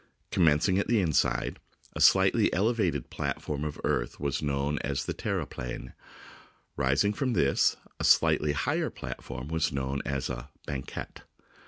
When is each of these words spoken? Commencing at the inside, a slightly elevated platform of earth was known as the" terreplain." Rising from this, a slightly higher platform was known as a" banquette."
Commencing 0.31 0.79
at 0.79 0.87
the 0.87 0.99
inside, 0.99 1.59
a 1.95 2.01
slightly 2.01 2.51
elevated 2.53 3.11
platform 3.11 3.63
of 3.63 3.79
earth 3.83 4.19
was 4.19 4.41
known 4.41 4.79
as 4.79 5.05
the" 5.05 5.13
terreplain." 5.13 5.93
Rising 6.75 7.13
from 7.13 7.33
this, 7.33 7.75
a 7.99 8.03
slightly 8.03 8.53
higher 8.53 8.89
platform 8.89 9.47
was 9.47 9.71
known 9.71 10.01
as 10.03 10.27
a" 10.27 10.49
banquette." 10.65 11.21